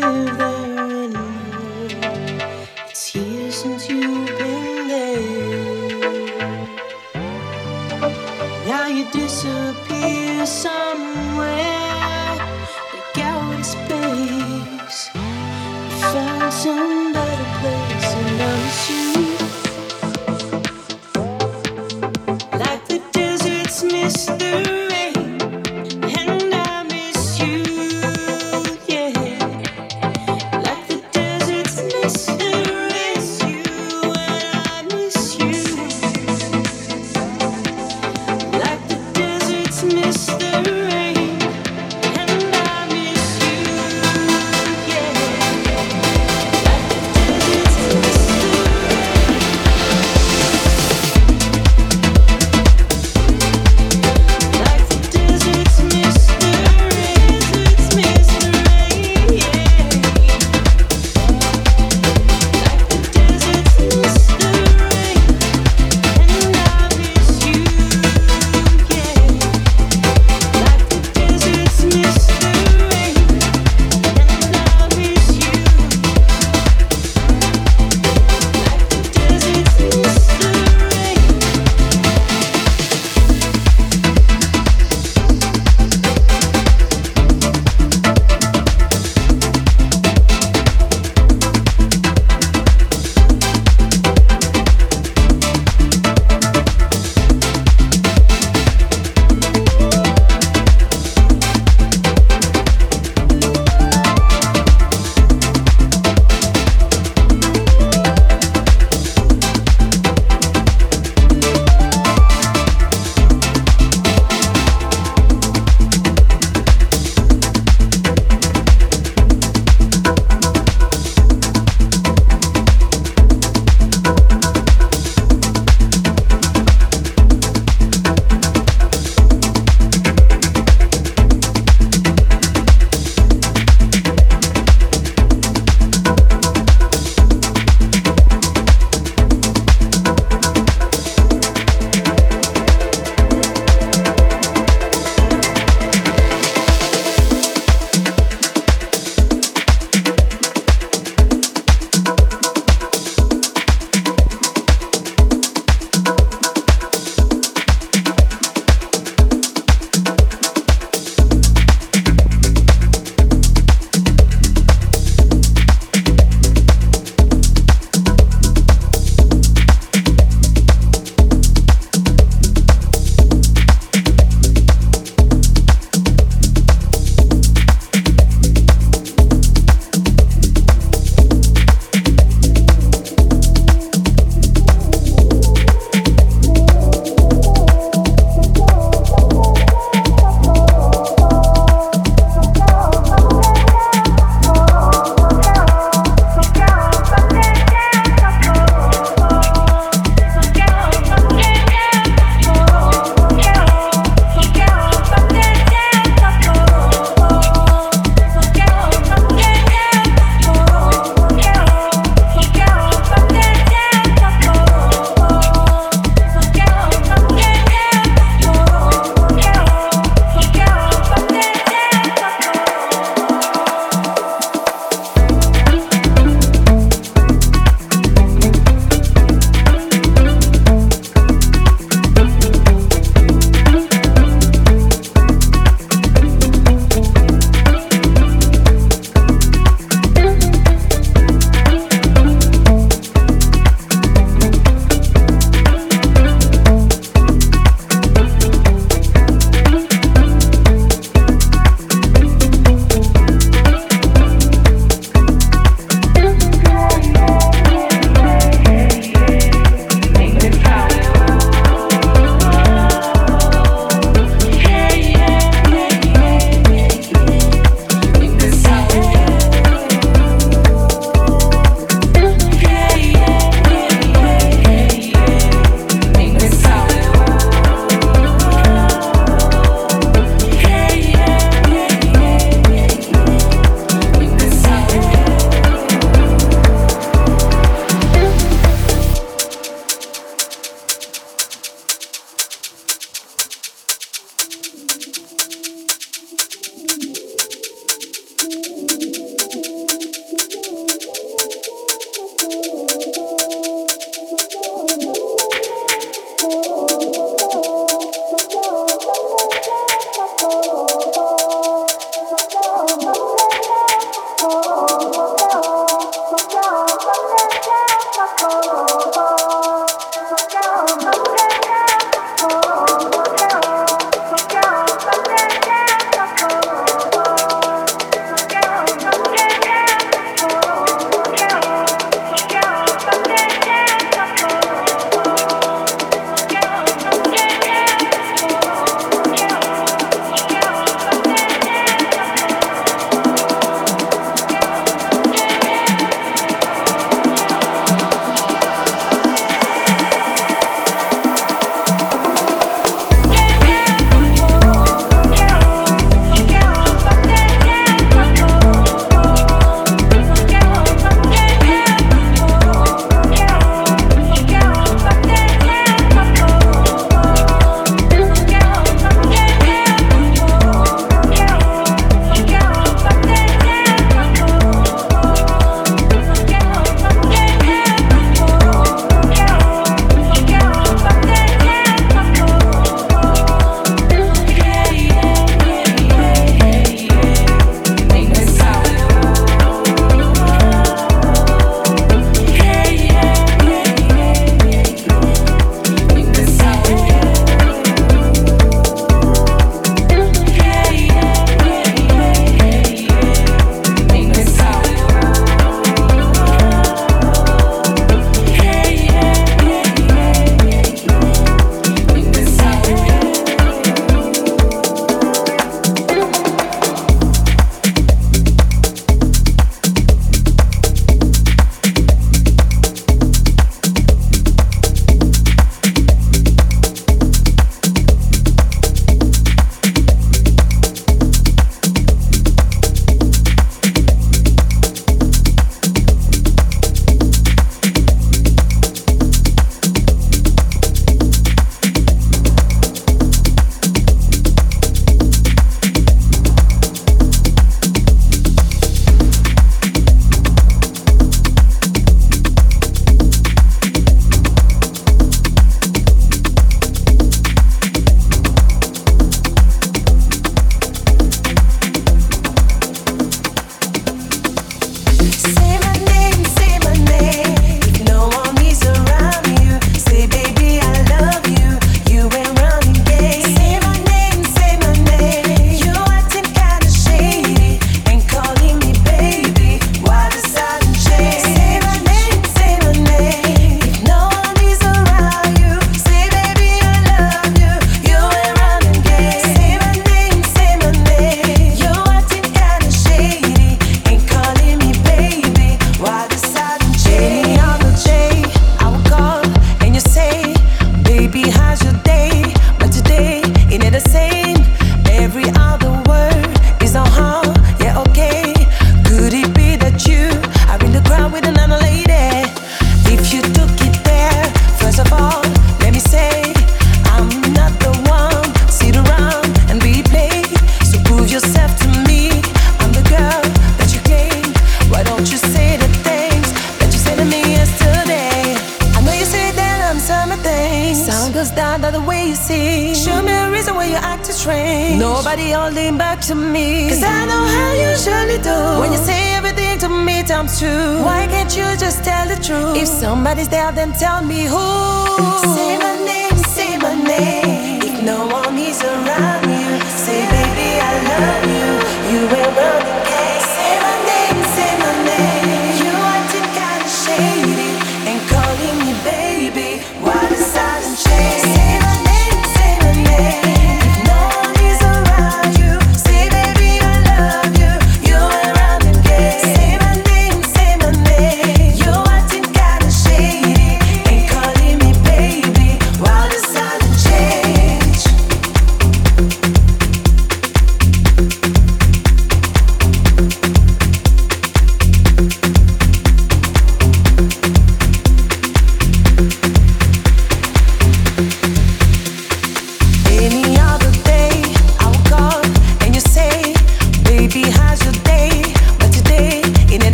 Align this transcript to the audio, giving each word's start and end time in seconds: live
live 0.00 0.39